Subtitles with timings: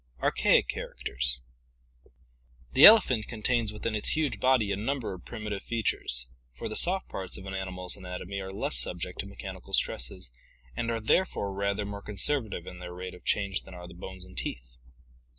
[0.19, 1.41] Archaic Characters
[2.73, 6.27] The elephant contains within its huge body a number of primi tive features,
[6.57, 10.31] for the soft parts of an animal's anatomy are less subject to mechanical stresses
[10.75, 13.93] and are therefore rather more con servative in their rate of change than are the
[13.93, 14.75] bones and teeth.